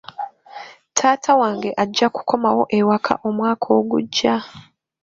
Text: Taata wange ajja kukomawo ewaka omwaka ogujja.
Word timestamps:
Taata 0.95 1.31
wange 1.41 1.69
ajja 1.83 2.07
kukomawo 2.15 2.63
ewaka 2.77 3.13
omwaka 3.27 3.67
ogujja. 3.79 4.35